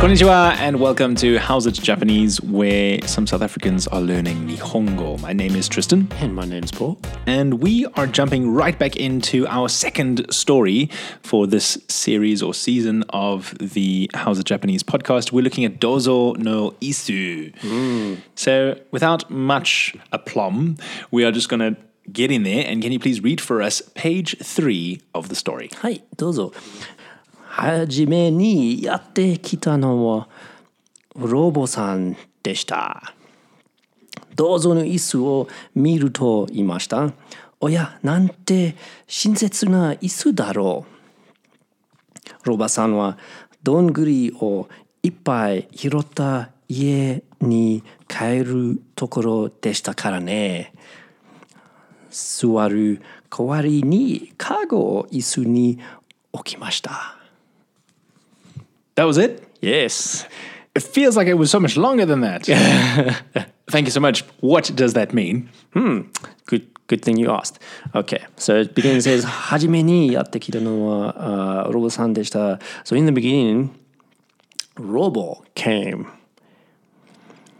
[0.00, 5.20] Konnichiwa and welcome to How's It Japanese, where some South Africans are learning Nihongo.
[5.20, 6.98] My name is Tristan, And my name's Paul.
[7.26, 10.88] and we are jumping right back into our second story
[11.22, 15.32] for this series or season of the How's It Japanese podcast.
[15.32, 17.54] We're looking at Dozo no Isu.
[17.58, 18.14] Hmm.
[18.34, 20.78] So, without much aplomb,
[21.10, 21.76] we are just going to
[22.10, 22.64] get in there.
[22.66, 25.68] And can you please read for us page three of the story?
[25.76, 26.02] はい、
[27.60, 27.80] どうぞ。
[27.80, 30.28] はじめにやってきたのは
[31.14, 33.14] ロボさんでした。
[34.34, 37.12] どうぞの椅子を見ると言いました。
[37.60, 42.48] おや、なんて親切な椅子だろう。
[42.48, 43.18] ロバさんは
[43.62, 44.68] どんぐりを
[45.02, 50.72] いっぱい拾った家に帰るところでしたからね。
[52.08, 55.78] 座る代わりにカゴを椅子に
[56.32, 57.19] 置きました。
[58.94, 59.42] That was it?
[59.60, 60.26] Yes.
[60.74, 62.44] It feels like it was so much longer than that.
[63.70, 64.22] Thank you so much.
[64.40, 65.48] What does that mean?
[65.72, 66.02] Hmm.
[66.46, 67.58] Good good thing you asked.
[67.94, 68.24] Okay.
[68.36, 70.10] So it begins as Hajime ni
[70.60, 72.60] no uh, Robo san deshita.
[72.84, 73.74] So in the beginning,
[74.76, 76.10] Robo came.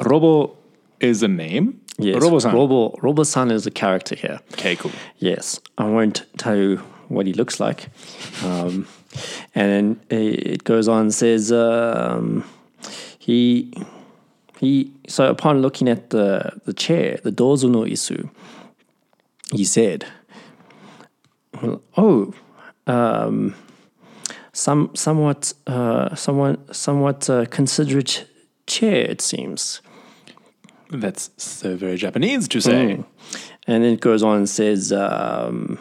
[0.00, 0.56] Robo
[1.00, 1.80] is a name?
[1.98, 2.22] Yes.
[2.22, 2.54] Robo-san.
[2.54, 4.40] Robo Robo-san is a character here.
[4.52, 4.92] Okay, cool.
[5.18, 5.60] Yes.
[5.76, 6.78] I won't tell you
[7.08, 7.88] what he looks like.
[8.42, 8.86] Um,
[9.54, 12.44] and then it goes on and says um,
[13.18, 13.72] he
[14.58, 14.92] he.
[15.08, 18.30] So upon looking at the the chair, the dozo no isu,
[19.52, 20.06] he said,
[21.96, 22.34] "Oh,
[22.86, 23.54] um,
[24.52, 28.26] some somewhat uh, somewhat somewhat uh, considerate
[28.66, 29.82] chair, it seems."
[30.90, 32.96] That's so very Japanese to say.
[32.96, 33.04] Mm.
[33.66, 35.78] And then it goes on and says, um,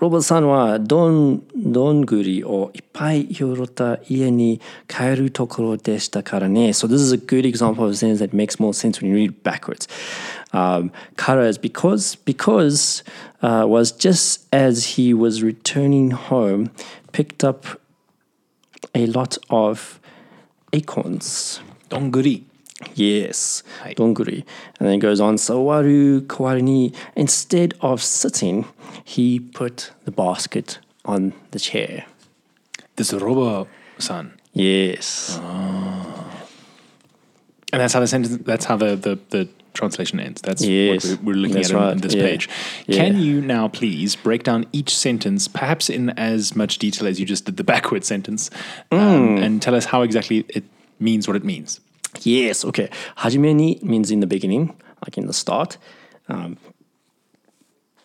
[0.00, 6.70] ロボさんはどんどんぐりをいっぱい拾った家に帰るところでしたからね。
[6.70, 9.42] So this is a good example of a sentence that makes more sense when you read
[9.42, 9.86] backwards.
[10.52, 13.04] Um, Kara is because, because
[13.42, 16.70] uh, was just as he was returning home,
[17.12, 17.66] picked up
[18.94, 20.00] a lot of
[20.72, 21.60] acorns.
[21.90, 22.44] Donguri.
[22.93, 23.63] Yes,
[23.95, 24.43] donguri.
[24.79, 26.91] And then it goes on, sawaru kawari ni.
[27.15, 28.65] Instead of sitting,
[29.03, 32.05] he put the basket on the chair.
[32.97, 34.33] This is Robo-san.
[34.53, 35.37] Yes.
[37.71, 40.41] And that's how the sentence, that's how the, the, the translation ends.
[40.41, 42.23] That's Yes, what we're, we're looking that's at right, this yeah.
[42.23, 42.49] page.
[42.87, 42.95] Yeah.
[42.97, 47.25] Can you now please break down each sentence, perhaps in as much detail as you
[47.25, 48.49] just did the backward sentence,
[48.91, 48.97] Mm.
[48.99, 50.63] um, and tell us how exactly it
[50.99, 51.79] means what it means?
[52.23, 52.89] Yes, okay.
[53.17, 55.77] Hajime ni means in the beginning, like in the start.
[56.27, 56.57] Um,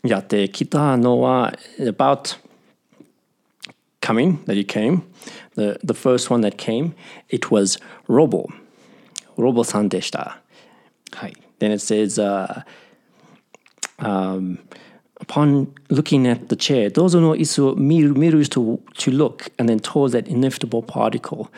[0.05, 2.37] kita no wa about
[4.01, 5.03] coming, that you came.
[5.55, 6.95] The, the first one that came,
[7.29, 7.79] it was
[8.09, 8.49] robo.
[9.37, 10.35] Robo san deshita.
[11.15, 11.33] Hi.
[11.59, 12.63] Then it says, uh,
[13.99, 14.59] um,
[15.21, 19.69] upon looking at the chair, dozo no isu miru, miru is to, to look, and
[19.69, 21.51] then towards that inevitable particle,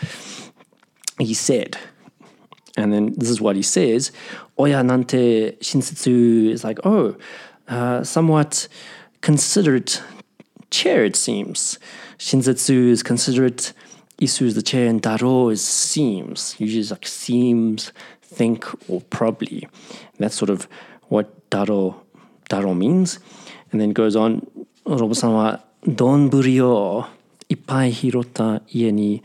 [1.18, 1.78] he said,
[2.76, 4.12] and then this is what he says
[4.58, 7.16] Oya nante shinsetsu is like, oh,
[7.68, 8.68] uh, somewhat
[9.22, 9.92] considered
[10.70, 11.78] chair, it seems.
[12.18, 13.72] Shinsetsu is considerate,
[14.20, 16.54] Isu is the chair, and Daro is seems.
[16.58, 19.66] Usually it's like seems, think, or probably.
[19.90, 20.68] And that's sort of
[21.08, 21.96] what Daro,
[22.50, 23.18] Daro means.
[23.70, 24.46] And then goes on,
[24.86, 25.56] Robo-san wa
[25.86, 27.06] donguri o
[27.48, 29.22] ippai hirota ie ni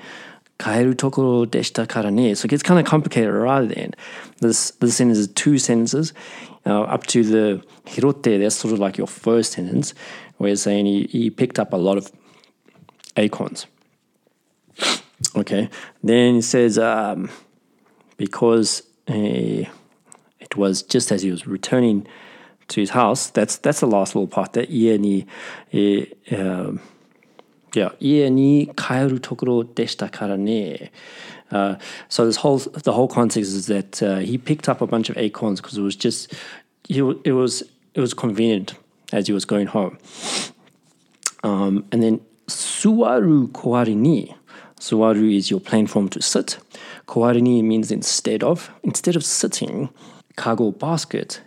[0.60, 2.36] kaeru tokoro deshita kara.
[2.36, 3.94] So it gets kind of complicated rather than.
[4.40, 6.14] This, this sentence is two sentences.
[6.66, 9.94] Uh, up to the hirote, that's sort of like your first sentence,
[10.38, 12.12] where it's saying he, he picked up a lot of
[13.16, 13.68] acorns.
[15.36, 15.70] Okay.
[16.04, 17.30] Then it says, um,
[18.18, 19.64] because uh,
[20.40, 22.06] it was just as he was returning
[22.68, 24.54] to his house, that's that's the last little part.
[24.54, 25.26] That ie ni,
[25.72, 26.82] eh, um,
[27.74, 30.38] yeah, ie ni kaeru tokoro deshita kara.
[31.52, 31.78] Uh,
[32.10, 35.18] so this whole the whole context is that uh, he picked up a bunch of
[35.18, 36.34] acorns because it was just
[36.88, 38.76] he, it was it was convenient
[39.14, 39.98] as he was going home.
[41.44, 44.36] Um, and then suwaru kowari ni.
[44.80, 46.60] Suwaru is your plain form to sit.
[47.08, 48.70] Kowari ni means instead of.
[48.84, 49.90] Instead of sitting,
[50.36, 51.42] kago basket,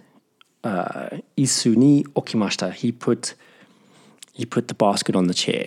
[0.64, 2.72] uh, okimashita.
[2.72, 3.34] He put
[4.32, 5.66] he put the basket on the chair.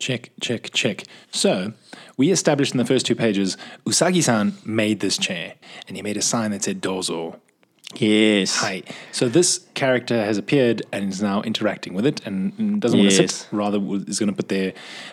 [0.00, 1.04] Check, check, check.
[1.30, 1.74] So,
[2.16, 5.54] we established in the first two pages, Usagi san made this chair,
[5.86, 7.38] and he made a sign that said Dozo.
[7.96, 8.56] Yes.
[8.56, 8.82] Hi.
[9.12, 13.28] So, this character has appeared and is now interacting with it and doesn't want to
[13.28, 14.72] sit, rather, is going to put their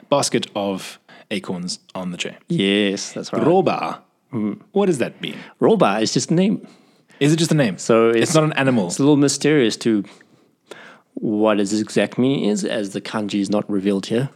[0.09, 0.99] basket of
[1.31, 2.37] acorns on the chair.
[2.47, 3.45] Yes, that's right.
[3.45, 4.01] Roba.
[4.31, 4.61] Mm.
[4.71, 5.37] What does that mean?
[5.59, 6.65] Roba is just a name.
[7.19, 7.77] Is it just a name?
[7.77, 8.87] So it's, it's- not an animal.
[8.87, 10.05] It's a little mysterious to
[11.15, 14.29] what its exact meaning is, as the kanji is not revealed here.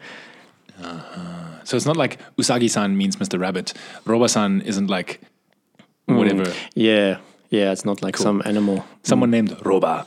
[0.84, 1.64] Uh-huh.
[1.64, 3.40] So it's not like Usagi-san means Mr.
[3.40, 3.74] Rabbit.
[4.06, 5.22] Roba-san isn't like
[6.08, 6.18] hmm.
[6.18, 6.52] whatever.
[6.74, 7.18] Yeah,
[7.50, 8.86] yeah, it's not like some animal.
[9.04, 9.32] Someone hmm.
[9.32, 10.06] named Roba.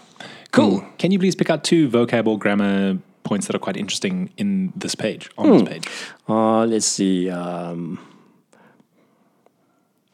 [0.51, 0.81] Cool.
[0.81, 0.97] Hmm.
[0.99, 4.73] Can you please pick out two vocab or grammar points that are quite interesting in
[4.77, 5.89] this page, on this page?
[6.29, 7.31] Uh, let's see.
[7.31, 7.99] Um,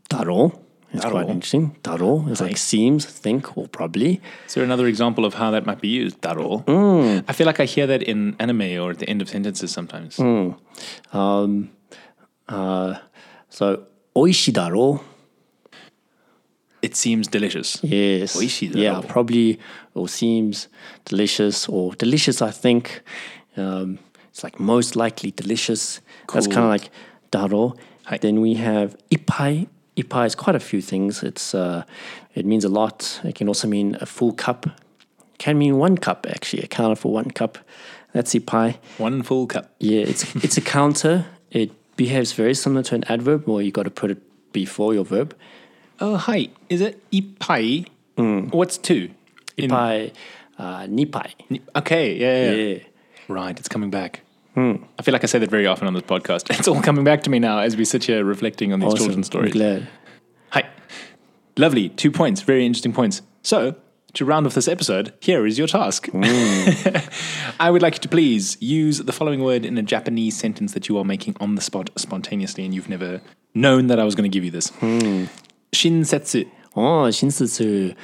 [0.09, 0.59] daro.
[0.93, 1.77] It's quite interesting.
[1.83, 4.21] Daro is like seems, think, or probably.
[4.47, 6.21] Is there another example of how that might be used?
[6.21, 6.65] Daro.
[7.29, 10.19] I feel like I hear that in anime or at the end of sentences sometimes.
[11.13, 11.71] Um,
[12.49, 12.99] uh,
[13.49, 15.03] so, oishi daro.
[16.83, 17.79] It seems delicious.
[17.83, 18.35] Yes.
[18.37, 19.61] Oishi Yeah, probably,
[19.95, 20.69] or seems
[21.05, 23.03] delicious, or delicious, I think.
[23.57, 23.99] Um,
[24.31, 26.01] it's like most likely delicious.
[26.33, 26.91] That's kind of like
[27.31, 27.77] daro.
[28.07, 28.17] Hi.
[28.17, 29.69] Then we have ipai.
[29.97, 31.23] Ipai is quite a few things.
[31.23, 31.83] It's uh,
[32.35, 33.21] It means a lot.
[33.25, 34.67] It can also mean a full cup.
[35.39, 37.59] Can mean one cup, actually, accounted for one cup.
[38.13, 38.77] That's ipai.
[38.99, 39.71] One full cup.
[39.79, 41.27] Yeah, it's it's a counter.
[41.51, 44.19] It behaves very similar to an adverb, where you got to put it
[44.53, 45.35] before your verb.
[46.01, 46.49] Oh, hi.
[46.69, 47.87] Is it ipai?
[48.53, 49.11] What's two?
[49.59, 50.13] Ipai,
[50.59, 51.33] uh, nipai.
[51.51, 52.53] Ni- Okay, yeah, yeah.
[52.75, 52.79] Yeah.
[53.29, 54.21] Right, it's coming back.
[54.61, 54.85] Mm.
[54.99, 56.51] I feel like I say that very often on this podcast.
[56.59, 58.99] It's all coming back to me now as we sit here reflecting on these awesome.
[58.99, 59.53] children's stories.
[59.53, 59.89] I'm glad.
[60.51, 60.69] Hi.
[61.57, 61.89] Lovely.
[61.89, 62.43] Two points.
[62.43, 63.23] Very interesting points.
[63.43, 63.77] So,
[64.15, 66.09] to round off this episode, here is your task.
[66.09, 67.55] Mm.
[67.61, 70.89] I would like you to please use the following word in a Japanese sentence that
[70.89, 73.21] you are making on the spot spontaneously and you've never
[73.55, 74.71] known that I was going to give you this.
[74.81, 75.29] Mm.
[75.73, 76.51] Shinsetsu.
[76.77, 77.97] Oh, shinsetsu.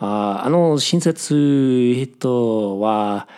[0.00, 3.28] Ah, uh, あの、親切、えっと、は、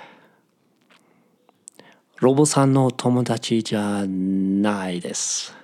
[2.19, 5.55] ロボさんの友達じゃないです。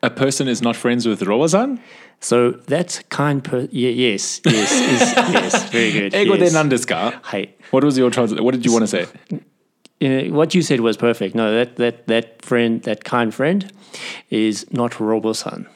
[0.00, 1.80] A person is not friends with Robo-san.
[2.20, 6.14] So that kind per yes, yes, yes, yes, very good.
[6.16, 7.54] 英語で何ですかはい。
[7.70, 8.44] What was your translation?
[8.44, 9.06] What did you want to say?
[10.00, 11.34] Uh, what you said was perfect.
[11.34, 13.70] No, that, that, that friend, that kind friend,
[14.30, 15.66] is not Robo-san.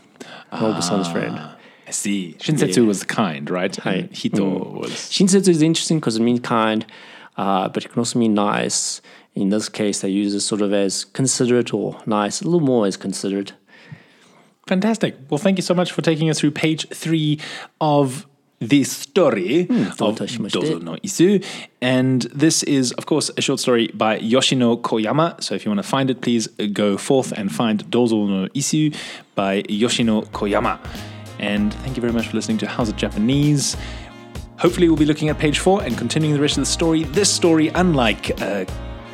[0.52, 1.38] Ah, Robo-san's friend.
[1.86, 2.36] I see.
[2.38, 2.82] Shinsetsu yeah.
[2.82, 3.76] was kind, right?
[3.84, 4.72] And Hito mm.
[4.80, 4.90] was.
[4.90, 6.86] Shinsetsu is interesting because it means kind,
[7.36, 9.02] uh, but it can also mean nice.
[9.34, 12.87] In this case, they use it sort of as considerate or nice, a little more
[12.87, 13.55] as considerate.
[14.67, 15.17] Fantastic.
[15.31, 17.40] Well, thank you so much for taking us through page three
[17.81, 18.26] of
[18.61, 21.44] the story hmm, of Dozo no Isu.
[21.81, 25.43] And this is, of course, a short story by Yoshino Koyama.
[25.43, 28.94] So if you want to find it, please go forth and find Dozo no Isu
[29.35, 30.78] by Yoshino Koyama.
[31.40, 33.76] And thank you very much for listening to How's It Japanese.
[34.58, 37.02] Hopefully, we'll be looking at page four and continuing the rest of the story.
[37.02, 38.64] This story, unlike uh,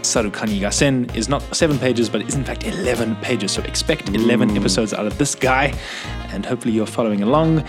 [0.08, 3.52] Sarukani Gassen, is not seven pages, but is in fact 11 pages.
[3.52, 4.56] So expect 11 mm.
[4.56, 5.74] episodes out of this guy.
[6.32, 7.64] And hopefully, you're following along.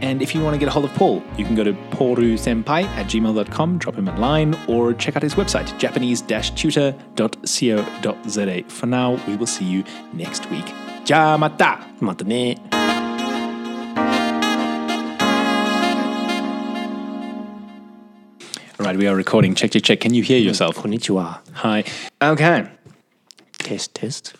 [0.00, 2.84] And if you want to get a hold of Paul, you can go to poorusenpai
[2.84, 8.62] at gmail.com, drop him a line, or check out his website, japanese-tutor.co.za.
[8.68, 10.74] For now, we will see you next week.
[11.06, 11.86] Ja mata!
[12.00, 12.24] また
[18.92, 19.54] right, we are recording.
[19.54, 20.00] Check, check, check.
[20.00, 20.76] Can you hear yourself?
[20.76, 21.38] Konnichiwa.
[21.54, 21.84] Hi.
[22.20, 22.68] Okay.
[23.58, 24.34] Test, test.